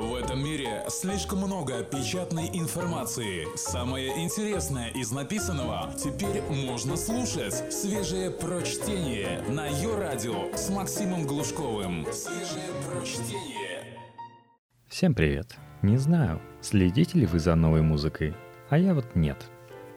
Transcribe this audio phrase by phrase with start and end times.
[0.00, 3.46] В этом мире слишком много печатной информации.
[3.54, 7.70] Самое интересное из написанного теперь можно слушать.
[7.70, 12.06] Свежее прочтение на ее радио с Максимом Глушковым.
[12.12, 13.98] Свежее прочтение.
[14.88, 15.58] Всем привет.
[15.82, 18.34] Не знаю, следите ли вы за новой музыкой,
[18.70, 19.50] а я вот нет.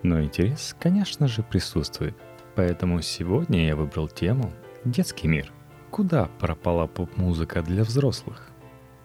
[0.03, 2.17] Но интерес, конечно же, присутствует.
[2.55, 4.51] Поэтому сегодня я выбрал тему
[4.83, 5.49] «Детский мир».
[5.91, 8.52] Куда пропала поп-музыка для взрослых?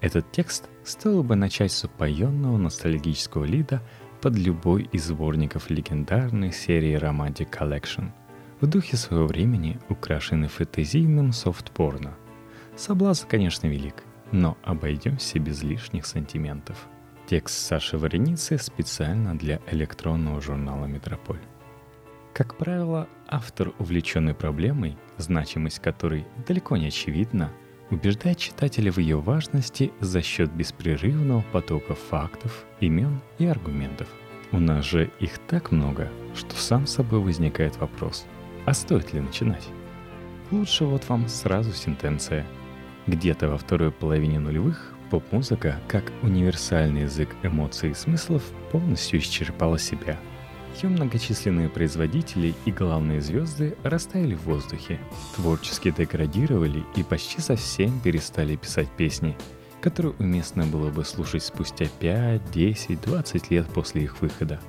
[0.00, 3.82] Этот текст стоило бы начать с упоенного ностальгического лида
[4.20, 8.10] под любой из сборников легендарной серии Romantic Collection,
[8.60, 12.14] в духе своего времени украшенный фэнтезийным софт-порно.
[12.76, 16.86] Соблазн, конечно, велик, но обойдемся без лишних сантиментов.
[17.26, 21.40] Текст Саши Вареницы специально для электронного журнала «Метрополь».
[22.32, 27.50] Как правило, автор, увлеченный проблемой, значимость которой далеко не очевидна–
[27.90, 34.08] убеждает читателя в ее важности за счет беспрерывного потока фактов, имен и аргументов.
[34.52, 38.26] У нас же их так много, что сам собой возникает вопрос,
[38.64, 39.68] а стоит ли начинать?
[40.50, 42.46] Лучше вот вам сразу сентенция.
[43.06, 50.18] Где-то во второй половине нулевых поп-музыка, как универсальный язык эмоций и смыслов, полностью исчерпала себя–
[50.82, 54.98] ее многочисленные производители и главные звезды растаяли в воздухе,
[55.36, 59.36] творчески деградировали и почти совсем перестали писать песни,
[59.80, 64.60] которые уместно было бы слушать спустя 5, 10, 20 лет после их выхода.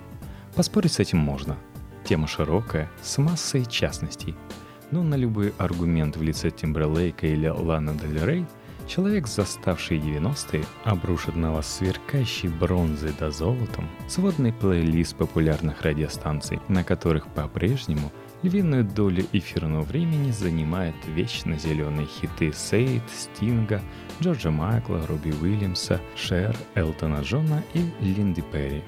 [0.55, 1.57] Поспорить с этим можно.
[2.03, 4.35] Тема широкая, с массой частностей.
[4.91, 8.45] Но на любой аргумент в лице Тимберлейка или Лана Дель Рей–
[8.89, 16.83] Человек, заставший 90-е, обрушит на вас сверкающей бронзой да золотом сводный плейлист популярных радиостанций, на
[16.83, 23.79] которых по-прежнему львиную долю эфирного времени занимают вечно зеленые хиты Сейд, Стинга,
[24.21, 28.83] Джорджа Майкла, Руби Уильямса, Шер, Элтона Джона и Линди Перри.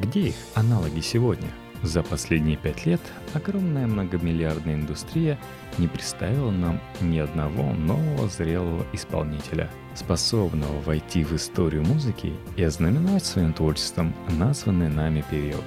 [0.00, 1.48] Где их аналоги сегодня?
[1.82, 3.00] За последние пять лет
[3.32, 5.38] огромная многомиллиардная индустрия
[5.78, 13.24] не представила нам ни одного нового зрелого исполнителя, способного войти в историю музыки и ознаменовать
[13.24, 15.64] своим творчеством названный нами период.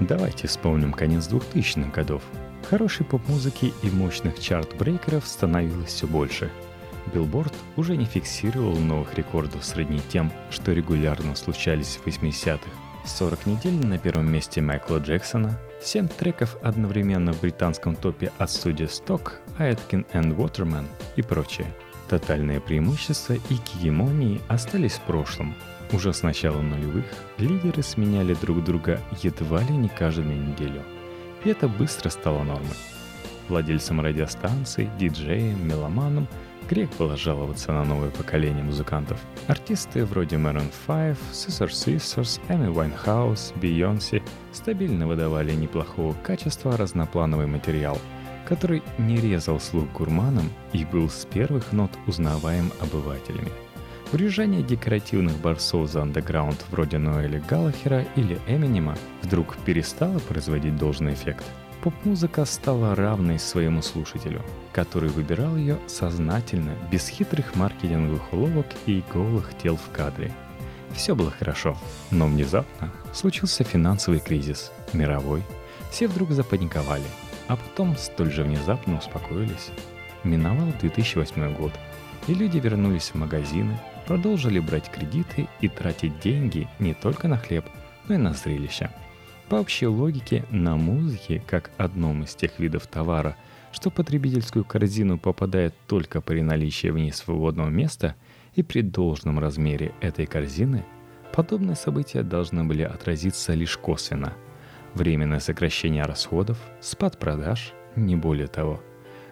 [0.00, 2.22] Давайте вспомним конец 2000-х годов.
[2.68, 6.50] Хорошей поп-музыки и мощных чарт-брейкеров становилось все больше.
[7.12, 12.70] Билборд уже не фиксировал новых рекордов сродни тем, что регулярно случались в 80-х,
[13.06, 18.86] 40 недель на первом месте Майкла Джексона, 7 треков одновременно в британском топе от студии
[18.86, 21.66] Stock, Aitken and Waterman и прочее.
[22.08, 25.54] Тотальное преимущество и гегемонии остались в прошлом.
[25.92, 27.04] Уже с начала нулевых
[27.38, 30.82] лидеры сменяли друг друга едва ли не каждую неделю.
[31.44, 32.76] И это быстро стало нормой.
[33.48, 36.26] Владельцам радиостанций, диджеям, меломанам–
[36.68, 39.20] Грех было жаловаться на новое поколение музыкантов.
[39.48, 47.98] Артисты вроде Maroon 5, Scissor Sisters, Amy Winehouse, Beyoncé стабильно выдавали неплохого качества разноплановый материал,
[48.48, 53.52] который не резал слух гурманам и был с первых нот узнаваем обывателями.
[54.12, 61.44] Урежание декоративных борцов за андеграунд вроде Ноэля Галлахера или Эминема вдруг перестало производить должный эффект–
[61.84, 64.40] Поп-музыка стала равной своему слушателю,
[64.72, 70.32] который выбирал ее сознательно, без хитрых маркетинговых уловок и голых тел в кадре.
[70.94, 71.76] Все было хорошо,
[72.10, 75.42] но внезапно случился финансовый кризис, мировой.
[75.90, 77.04] Все вдруг запаниковали,
[77.48, 79.70] а потом столь же внезапно успокоились.
[80.22, 81.72] Миновал 2008 год,
[82.28, 87.66] и люди вернулись в магазины, продолжили брать кредиты и тратить деньги не только на хлеб,
[88.08, 88.90] но и на зрелища–
[89.48, 93.36] по общей логике, на музыке, как одном из тех видов товара,
[93.72, 98.14] что потребительскую корзину попадает только при наличии в ней свободного места
[98.54, 100.84] и при должном размере этой корзины,
[101.32, 104.32] подобные события должны были отразиться лишь косвенно.
[104.94, 108.80] Временное сокращение расходов, спад продаж, не более того.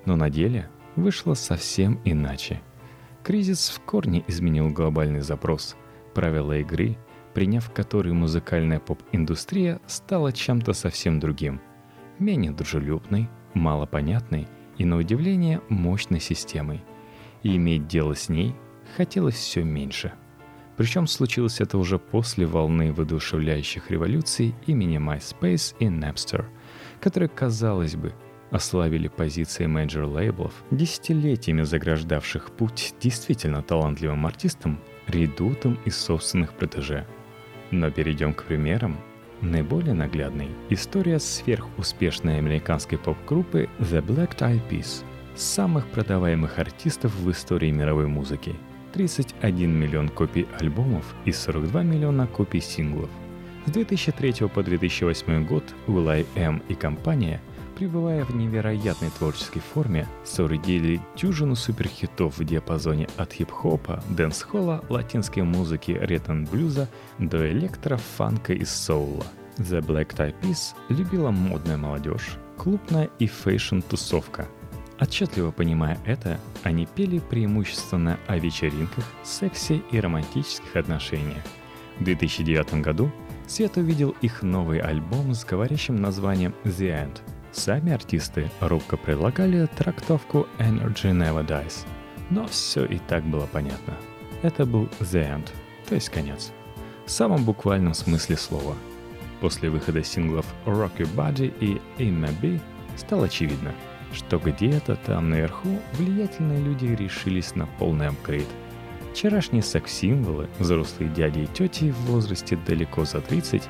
[0.04, 2.60] Но на деле вышло совсем иначе.
[3.22, 5.76] Кризис в корне изменил глобальный запрос,
[6.12, 6.98] правила игры–
[7.34, 11.60] приняв который музыкальная поп-индустрия стала чем-то совсем другим.
[12.18, 14.48] Менее дружелюбной, малопонятной
[14.78, 16.82] и, на удивление, мощной системой.
[17.42, 18.54] И иметь дело с ней
[18.96, 20.12] хотелось все меньше.
[20.76, 26.46] Причем случилось это уже после волны воодушевляющих революций имени MySpace и Napster,
[27.00, 28.14] которые, казалось бы,
[28.50, 37.06] ославили позиции менеджер-лейблов, десятилетиями заграждавших путь действительно талантливым артистам, редутам из собственных протеже–
[37.72, 38.96] но перейдем к примерам.
[39.40, 45.02] Наиболее наглядной– история сверхуспешной американской поп-группы The Black Eyed Peas,
[45.34, 48.54] самых продаваемых артистов в истории мировой музыки.
[48.92, 53.10] 31 миллион копий альбомов и 42 миллиона копий синглов.
[53.66, 57.40] С 2003 по 2008 год Will.i.am и компания,
[57.72, 65.92] пребывая в невероятной творческой форме, соорудили дюжину суперхитов в диапазоне от хип-хопа, дэнс-холла, латинской музыки,
[65.92, 66.88] ритм-н-блюза
[67.18, 69.24] до электро, фанка и соула.
[69.58, 74.46] The Black Eyed Peas любила модная молодежь, клубная и фэшн-тусовка.
[75.00, 81.42] Отчетливо понимая это, они пели преимущественно о вечеринках, сексе и романтических отношениях.
[81.98, 83.10] В 2009 году
[83.46, 87.20] Свет увидел их новый альбом с говорящим названием «The End».
[87.52, 91.86] Сами артисты робко предлагали трактовку «Energy Never Dies».
[92.30, 93.94] Но все и так было понятно.
[94.42, 95.48] Это был «The End»,
[95.86, 96.50] то есть конец.
[97.04, 98.74] В самом буквальном смысле слова.
[99.40, 102.58] После выхода синглов «Rock Your Body» и «In My Be»
[102.96, 103.74] стало очевидно,
[104.14, 108.48] что где-то там наверху влиятельные люди решились на полный апгрейд–
[109.12, 113.62] Вчерашние секс-символы, взрослые дяди и тети в возрасте далеко за 30,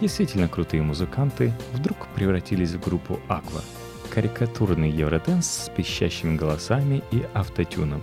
[0.00, 3.62] действительно крутые музыканты, вдруг превратились в группу Aqua.
[4.10, 8.02] Карикатурный евроденс с пищащими голосами и автотюном.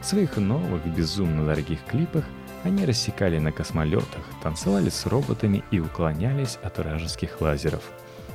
[0.00, 2.24] В своих новых, безумно дорогих клипах
[2.64, 7.82] они рассекали на космолетах, танцевали с роботами и уклонялись от вражеских лазеров.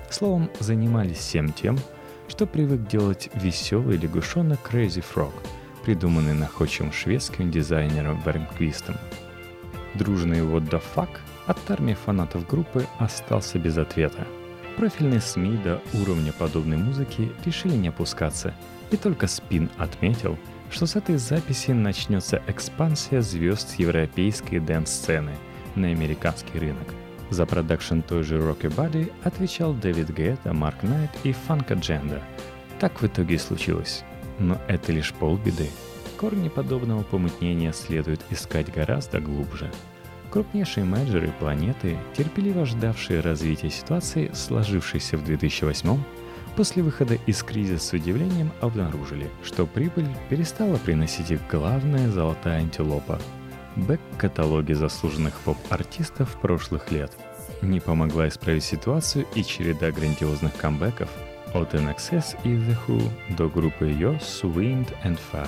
[0.09, 1.77] Словом, занимались всем тем,
[2.27, 5.33] что привык делать веселый лягушонок Crazy Frog–
[5.83, 8.95] придуманный находчивым шведским дизайнером Бернквистом.
[9.95, 11.09] Дружный «What the fuck»
[11.51, 14.25] от армии фанатов группы остался без ответа.
[14.77, 18.53] Профильные СМИ до уровня подобной музыки решили не опускаться,
[18.89, 20.37] и только Спин отметил,
[20.71, 25.33] что с этой записи начнется экспансия звезд европейской дэнс-сцены
[25.75, 26.87] на американский рынок.
[27.29, 32.21] За продакшн той же Rock That Body отвечал Дэвид Гетта, Марк Найт и Funkagenda.
[32.79, 34.03] Так в итоге и случилось.
[34.39, 35.69] Но это лишь полбеды.
[36.17, 39.69] Корни подобного помутнения следует искать гораздо глубже.
[40.31, 45.97] Крупнейшие менеджеры планеты, терпеливо ждавшие развития ситуации, сложившейся в 2008
[46.55, 53.19] после выхода из кризиса с удивлением обнаружили, что прибыль перестала приносить их главная золотая антилопа.
[53.75, 57.11] Бэк-каталоги заслуженных поп-артистов прошлых лет.
[57.61, 61.09] Не помогла исправить ситуацию и череда грандиозных камбэков–
[61.53, 65.47] от NXS и The Who до группы Yoss, Wind and Fire.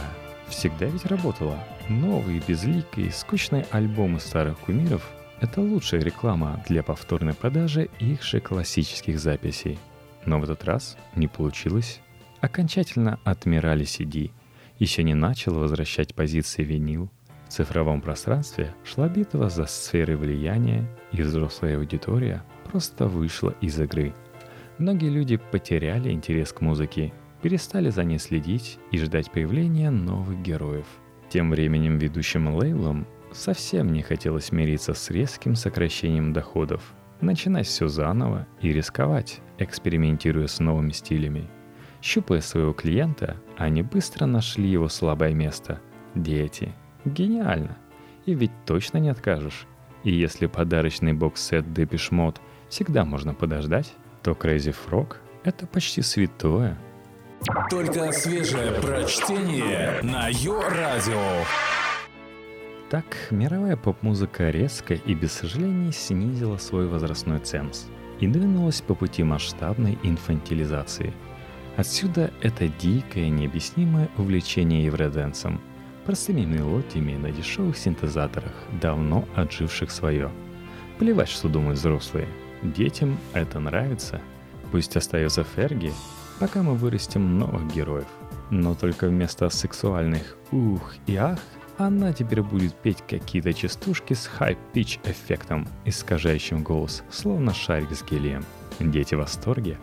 [0.50, 1.58] Всегда ведь работала.
[1.90, 5.10] Новые, безликие, скучные альбомы старых кумиров—
[5.42, 9.78] это лучшая реклама для повторной продажи их же классических записей.
[10.26, 12.00] Но в этот раз не получилось.
[12.40, 14.32] Окончательно отмирали CD.
[14.80, 17.10] Еще не начал возвращать позиции винил.
[17.48, 24.14] В цифровом пространстве шла битва за сферы влияния, и взрослая аудитория просто вышла из игры—
[24.80, 30.88] Многие люди потеряли интерес к музыке, перестали за ней следить и ждать появления новых героев.
[31.34, 38.46] Тем временем ведущим лейблам совсем не хотелось мириться с резким сокращением доходов, начинать все заново
[38.62, 41.50] и рисковать, экспериментируя с новыми стилями.
[42.04, 45.82] Щупая своего клиента, они быстро нашли его слабое место–
[46.14, 46.72] дети.
[47.04, 47.80] Гениально!
[48.28, 49.66] И ведь точно не откажешь.
[50.04, 52.38] И если подарочный бокс-сет Depeche Mode
[52.70, 53.92] всегда можно подождать,
[54.22, 56.78] то Crazy Frog— это почти святое.
[57.70, 61.46] Только свежее прочтение на Йо-Радио.
[62.90, 67.88] Так, мировая поп-музыка резко и без сожалений снизила свой возрастной ценз
[68.20, 71.14] и двинулась по пути масштабной инфантилизации.
[71.76, 75.60] Отсюда это дикое, необъяснимое увлечение евроденсом,
[76.06, 80.32] простыми мелодиями на дешевых синтезаторах, давно отживших свое.
[81.00, 82.28] Плевать, что думают взрослые—
[82.64, 84.22] Детям это нравится.
[84.72, 85.92] Пусть остается Ферги,
[86.40, 88.08] пока мы вырастим новых героев.
[88.50, 91.40] Но только вместо сексуальных «ух» и «ах»
[91.78, 98.46] она теперь будет петь какие-то частушки с хай-пич эффектом, искажающим голос, словно шарик с гелием.
[98.80, 99.78] Дети в восторге.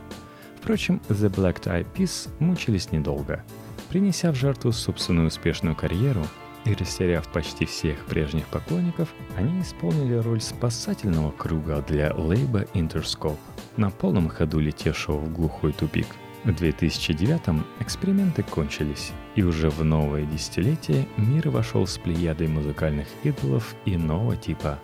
[0.61, 3.43] Впрочем, The Black Eyed Peas мучились недолго.
[3.89, 6.25] Принеся в жертву собственную успешную карьеру,
[6.65, 13.39] и растеряв почти всех прежних поклонников, они исполнили роль спасательного круга для лейба Interscope,
[13.77, 16.07] на полном ходу летевшего в глухой тупик.
[16.45, 23.75] В 2009-м эксперименты кончились, и уже в новое десятилетие мир вошел с плеядой музыкальных идолов
[23.85, 24.79] иного типа.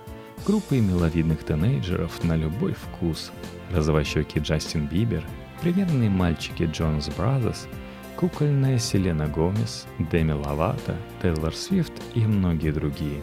[0.47, 3.33] Группы миловидных тинейджеров на любой вкус,
[3.73, 5.25] розовощекий Джастин Бибер,
[5.63, 7.67] примерные мальчики Jonas Brothers–
[8.17, 13.23] кукольная Селена Гомес, Деми Ловато, Тейлор Свифт и многие другие.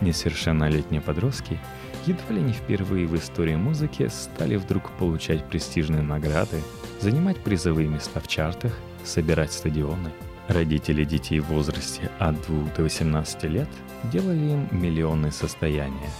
[0.00, 1.58] Несовершеннолетние подростки
[2.06, 6.60] едва ли не впервые в истории музыки стали вдруг получать престижные награды,
[7.02, 8.72] занимать призовые места в чартах,
[9.04, 10.10] собирать стадионы.
[10.48, 13.68] Родители детей в возрасте от 2 до 18 лет
[14.04, 16.10] делали им миллионные состояния.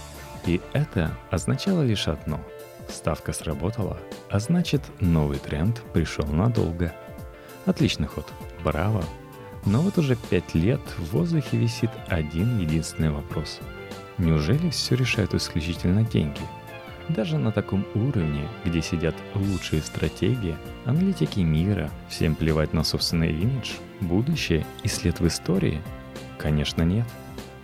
[0.45, 2.39] И это означало лишь одно–
[2.89, 3.97] Ставка сработала,
[4.29, 6.93] а значит новый тренд пришел надолго.
[7.65, 8.27] Отличный ход,
[8.63, 9.03] браво.
[9.65, 13.59] Но вот уже пять лет в воздухе висит один единственный вопрос.
[14.17, 16.41] Неужели все решают исключительно деньги?
[17.09, 20.55] Даже на таком уровне, где сидят лучшие стратегии,
[20.85, 25.81] аналитики мира, всем плевать на собственный имидж, будущее и след в истории?
[26.37, 27.05] Конечно нет.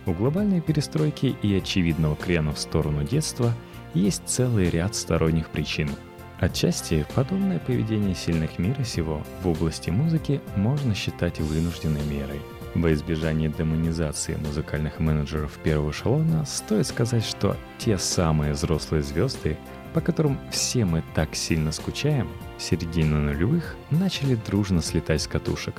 [0.06, 3.54] У глобальной перестройки и очевидного крена в сторону детства–
[3.94, 5.90] есть целый ряд сторонних причин.
[6.38, 12.40] Отчасти подобное поведение сильных мира сего в области музыки можно считать вынужденной мерой.
[12.74, 19.58] Во избежание демонизации музыкальных менеджеров первого эшелона стоит сказать, что те самые взрослые звезды,
[19.92, 25.74] по которым все мы так сильно скучаем, в середине нулевых начали дружно слетать с катушек.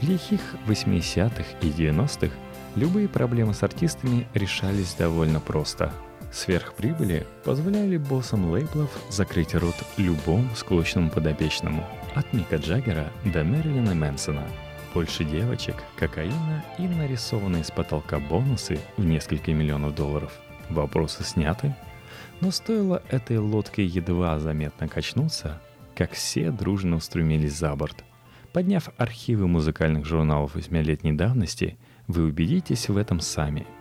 [0.00, 2.34] В лихих 80-х и 90-х
[2.74, 5.92] любые проблемы с артистами решались довольно просто–
[6.32, 14.46] Сверхприбыли позволяли боссам лейблов закрыть рот любому склочному подопечному, от Мика Джаггера до Мэрилина Мэнсона.
[14.94, 20.32] Больше девочек, кокаина и нарисованные с потолка бонусы в несколько миллионов долларов.
[20.68, 21.74] Вопросы сняты?
[22.40, 25.60] Но стоило этой лодке едва заметно качнуться,
[25.94, 28.04] как все дружно устремились за борт.
[28.52, 31.78] Подняв архивы музыкальных журналов восьмилетней давности,
[32.08, 33.66] вы убедитесь в этом сами–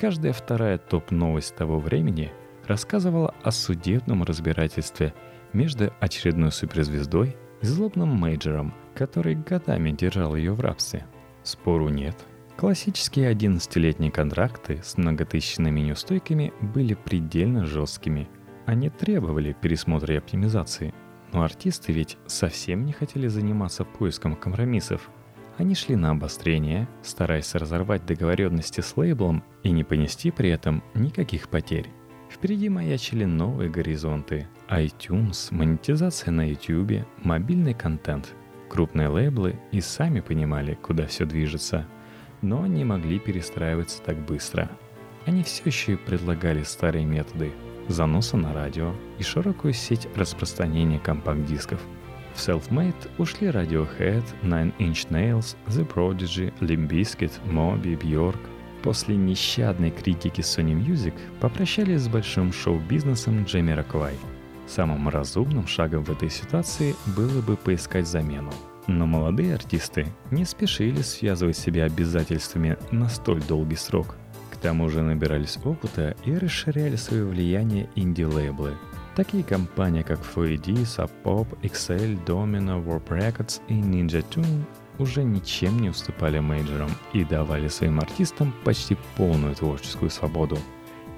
[0.00, 2.32] Каждая вторая топ-новость того времени
[2.66, 5.12] рассказывала о судебном разбирательстве
[5.52, 11.06] между очередной суперзвездой и злобным мейджором, который годами держал ее в рабстве.
[11.42, 12.16] Спору нет.
[12.56, 18.28] Классические 11-летние контракты с многотысячными неустойками были предельно жесткими.
[18.66, 20.94] Они требовали пересмотра и оптимизации.
[21.32, 25.10] Но артисты ведь совсем не хотели заниматься поиском компромиссов–
[25.60, 31.50] они шли на обострение, стараясь разорвать договоренности с лейблом и не понести при этом никаких
[31.50, 31.90] потерь.
[32.30, 34.48] Впереди маячили новые горизонты.
[34.70, 38.34] iTunes, монетизация на YouTube, мобильный контент.
[38.70, 41.86] Крупные лейблы и сами понимали, куда все движется,
[42.40, 44.70] но не могли перестраиваться так быстро.
[45.26, 47.52] Они все еще предлагали старые методы–
[47.88, 51.80] заноса на радио и широкую сеть распространения компакт-дисков–
[52.34, 58.38] в Self-Made ушли Radiohead, Nine Inch Nails, The Prodigy, Limp Bizkit, Moby, Bjork.
[58.82, 64.14] После нещадной критики Sony Music попрощались с большим шоу-бизнесом Джейми Роквай.
[64.70, 68.52] Самым разумным шагом в этой ситуации было бы поискать замену.
[68.86, 74.16] Но молодые артисты не спешили связывать себя обязательствами на столь долгий срок.
[74.52, 78.74] К тому же набирались опыта и расширяли свое влияние инди-лейблы–
[79.16, 84.64] Такие компании, как FOED, Sub Pop, XL, Domino, Warp Records и Ninja Tune
[84.98, 90.58] уже ничем не уступали мейджорам и давали своим артистам почти полную творческую свободу.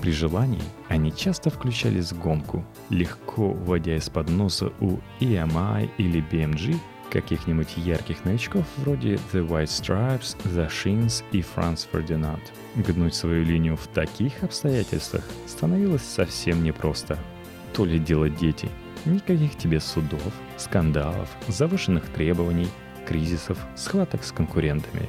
[0.02, 6.76] При желании они часто включались в гонку, легко вводя из-под носа у EMI или BMG
[7.11, 12.42] каких-нибудь ярких новичков вроде The White Stripes, The Shins и Franz Ferdinand.
[12.75, 17.18] Гнуть свою линию в таких обстоятельствах становилось совсем непросто–
[17.73, 18.68] то ли дело дети.
[19.04, 22.68] Никаких тебе судов, скандалов, завышенных требований,
[23.06, 25.09] кризисов, схваток с конкурентами.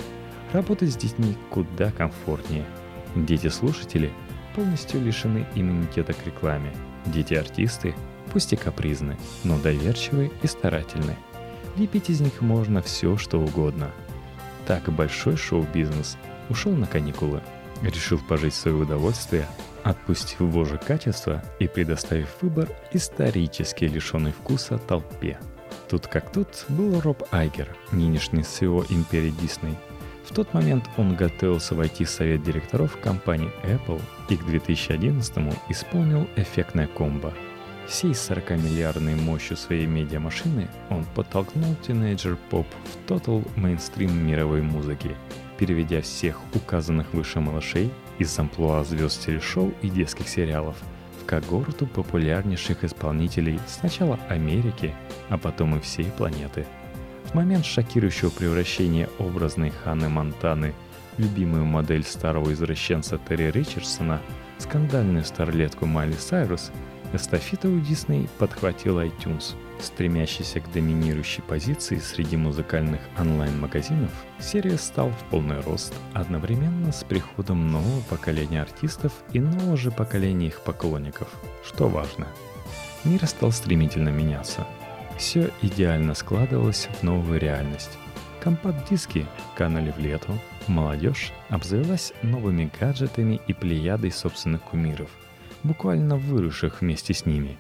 [0.52, 2.66] Работать с детьми куда комфортнее.
[3.16, 4.12] Дети-слушатели
[4.56, 6.74] полностью лишены иммунитета к рекламе.
[7.06, 7.96] Дети-артисты,
[8.32, 11.16] пусть и капризны, но доверчивые и старательны.
[11.76, 13.92] Лепить из них можно все, что угодно.
[14.66, 16.18] Так большой шоу-бизнес
[16.50, 17.42] ушел на каникулы.
[17.82, 19.48] Решил пожить в свое удовольствие,
[19.84, 25.38] отпустив вожжи качества и предоставив выбор исторически лишенный вкуса толпе.
[25.90, 29.78] Тут как тут был Роб Айгер, нынешний CEO империи Дисней.
[30.24, 35.38] В тот момент он готовился войти в совет директоров компании Apple и к 2011
[35.70, 37.34] исполнил эффектное комбо.
[37.88, 45.16] Всей 40-миллиардной мощью своей медиамашины он подтолкнул тинейджер поп в тотал мейнстрим мировой музыки,
[45.58, 50.78] переведя всех указанных выше малышей из амплуа звезд телешоу и детских сериалов
[51.22, 54.96] в когорту популярнейших исполнителей сначала Америки,
[55.30, 56.66] а потом и всей планеты.
[57.34, 60.74] В момент шокирующего превращения образной Ханны Монтаны
[61.18, 64.22] в любимую модель старого извращенца Терри Ричардсона,
[64.60, 66.72] скандальную старлетку Майли Сайрус,
[67.12, 75.30] эстафета у Дисней подхватил iTunes– Стремящийся к доминирующей позиции среди музыкальных онлайн-магазинов, серия стал в
[75.30, 81.28] полный рост одновременно с приходом нового поколения артистов и нового же поколения их поклонников.
[81.66, 82.28] Что важно,
[83.04, 84.66] мир стал стремительно меняться.
[85.18, 87.98] Все идеально складывалось в новую реальность.
[88.42, 90.34] Компакт-диски канули в лету,
[90.68, 95.10] молодежь обзавелась новыми гаджетами и плеядой собственных кумиров,
[95.64, 97.58] буквально выросших вместе с ними.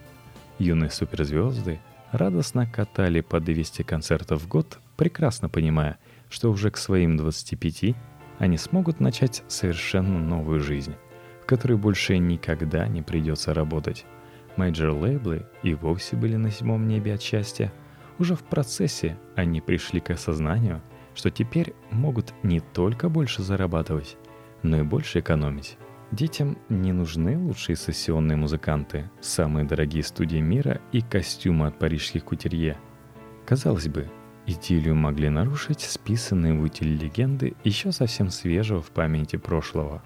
[0.60, 1.79] Юные суперзвезды
[2.12, 5.98] радостно катали по 200 концертов в год, прекрасно понимая,
[6.29, 7.95] что уже к своим 25
[8.39, 10.95] они смогут начать совершенно новую жизнь,
[11.41, 14.05] в которой больше никогда не придется работать.
[14.57, 17.74] Мейджор-лейблы и вовсе были на седьмом небе от счастья–
[18.19, 20.81] уже в процессе они пришли к осознанию,
[21.15, 24.17] что теперь могут не только больше зарабатывать,
[24.62, 25.77] но и больше экономить.
[26.12, 32.77] Детям не нужны лучшие сессионные музыканты, самые дорогие студии мира и костюмы от парижских кутерье.
[33.45, 34.12] Казалось бы,
[34.45, 40.03] идиллию могли нарушить списанные в утиль легенды еще совсем свежего в памяти прошлого.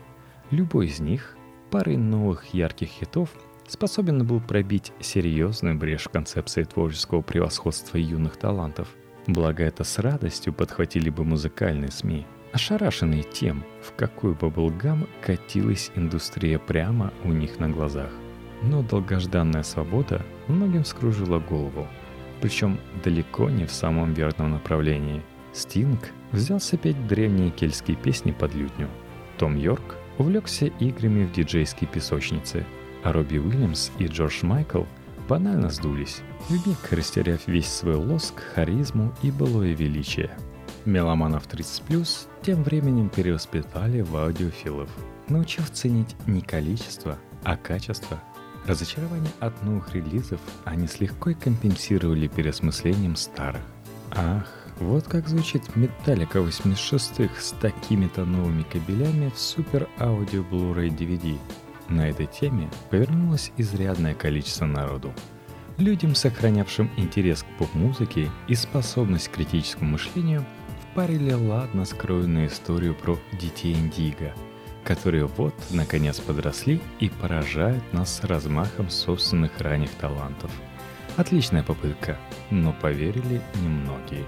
[0.50, 1.36] Любой из них
[1.72, 3.30] парой новых ярких хитов–
[3.68, 8.88] способен был пробить серьезную брешь в концепции творческого превосходства юных талантов.
[9.28, 16.60] Благо это с радостью подхватили бы музыкальные СМИ, ошарашенные тем, в какой баблгам катилась индустрия
[16.60, 18.10] прямо у них на глазах.
[18.64, 21.88] Но долгожданная свобода многим скружила голову,
[22.42, 25.22] причем далеко не в самом верном направлении.
[25.52, 28.88] Стинг взялся петь древние кельтские песни под лютню.
[29.38, 32.66] Том Йорк увлекся играми в диджейской песочнице–
[33.04, 34.84] а Робби Уильямс и Джордж Майкл
[35.28, 40.32] банально сдулись, вмиг растеряв весь свой лоск, харизму и былое величие.
[40.86, 44.90] Меломанов 30+, тем временем перевоспитали в аудиофилов,
[45.28, 48.22] научив ценить не количество, а качество.
[48.66, 53.62] Разочарование от новых релизов они с легкой компенсировали переосмыслением старых.
[54.12, 54.48] Ах,
[54.80, 61.38] вот как звучит Metallica 86-х с такими-то новыми кабелями в супер аудио Blu-ray DVD–
[61.90, 65.14] на этой теме повернулось изрядное количество народу.
[65.78, 70.44] Людям, сохранявшим интерес к поп-музыке и способность к критическому мышлению,
[70.92, 74.34] впарили ладно скроенную историю про детей Индиго,
[74.84, 80.50] которые вот, наконец, подросли и поражают нас с размахом собственных ранних талантов.
[81.16, 82.18] Отличная попытка,
[82.50, 84.26] но поверили немногие.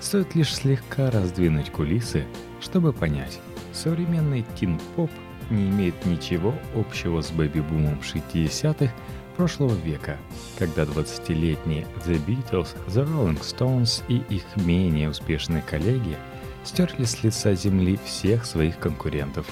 [0.00, 2.24] Стоит лишь слегка раздвинуть кулисы,
[2.60, 3.40] чтобы понять,
[3.72, 5.10] современный тин-поп–
[5.50, 8.92] не имеет ничего общего с бэби-бумом 60-х
[9.36, 10.18] прошлого века,
[10.58, 16.16] когда 20-летние The Beatles, The Rolling Stones и их менее успешные коллеги
[16.64, 19.46] стерли с лица земли всех своих конкурентов,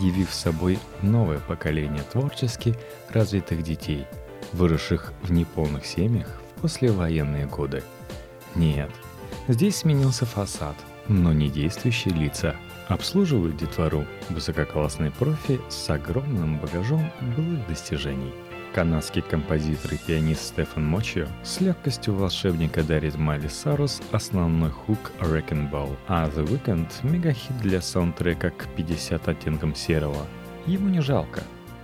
[0.00, 2.74] явив собой новое поколение творчески
[3.10, 4.06] развитых детей,
[4.52, 7.82] выросших в неполных семьях в послевоенные годы.
[8.54, 8.90] Нет,
[9.48, 12.56] здесь сменился фасад, но не действующие лица–
[12.88, 18.32] Обслуживают детвору высококлассные профи с огромным багажом былых достижений.
[18.74, 25.70] Канадский композитор и пианист Стефан Мочио с легкостью волшебника дарит Майли Сарус основной хук Wrecking
[25.70, 30.26] Ball, а The Weeknd— мегахит для саундтрека к 50 оттенкам серого.
[30.66, 31.42] Ему не жалко.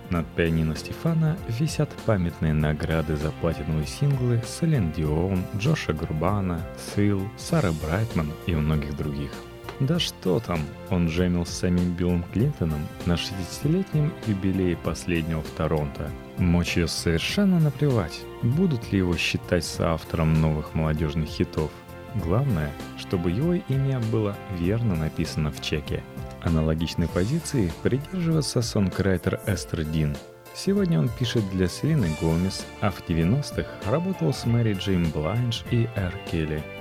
[0.09, 6.61] Над пианино Стефана висят памятные награды за платиновые синглы Селен Дион, Джоша Грубана,
[6.93, 9.31] Сил, Сара Брайтман и многих других—
[9.81, 10.59] да что там,
[10.91, 16.09] он джемил с самим Биллом Клинтоном на 60-летнем юбилее последнего в Торонто.
[16.37, 21.71] Мочью совершенно наплевать, будут ли его считать соавтором новых молодежных хитов.
[22.13, 26.03] Главное, чтобы его имя было верно написано в чеке.
[26.43, 30.15] Аналогичной позиции придерживается сонграйтер Эстер Дин.
[30.53, 35.87] Сегодня он пишет для Селены Гомес, а в 90-х работал с Мэри Джей Блайдж и
[35.95, 36.61] Ар Келли–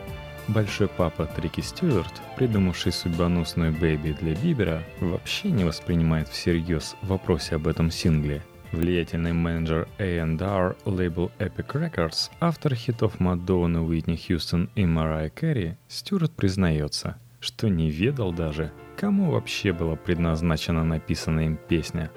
[0.54, 7.68] Большой папа Трики Стюарт, придумавший судьбоносную «Baby» для Бибера, вообще не воспринимает всерьез вопросы об
[7.68, 8.42] этом сингле.
[8.72, 16.32] Влиятельный менеджер A&R лейбл Epic Records, автор хитов Мадонны, Уитни Хьюстон и Марайи Кэри, Стюарт
[16.32, 22.10] признается, что не ведал даже, кому вообще была предназначена написанная им песня.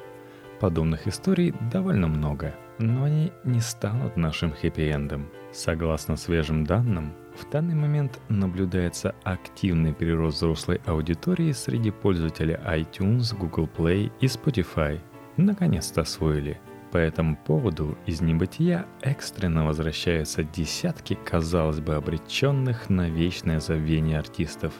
[0.60, 5.28] Подобных историй довольно много, но они не станут нашим хэппи-эндом.
[5.52, 13.70] Согласно свежим данным, в данный момент наблюдается активный прирост взрослой аудитории среди пользователей iTunes, Google
[13.76, 15.00] Play и Spotify.
[15.38, 16.60] Наконец-то освоили.
[16.92, 24.74] По этому поводу из небытия экстренно возвращаются десятки, казалось бы, обреченных на вечное забвение артистов.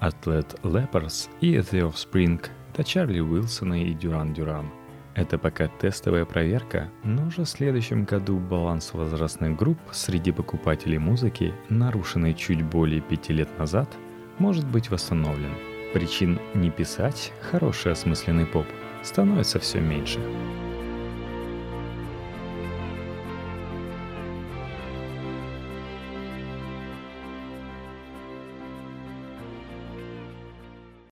[0.00, 2.44] Led Lepers и The Offspring
[2.74, 4.70] до Чарли Уилсона и Дюран Дюран–
[5.18, 11.52] это пока тестовая проверка, но уже в следующем году баланс возрастных групп среди покупателей музыки,
[11.68, 13.88] нарушенный чуть более пяти лет назад,
[14.38, 15.52] может быть восстановлен.
[15.92, 18.66] Причин не писать хороший осмысленный поп
[19.02, 20.20] становится все меньше.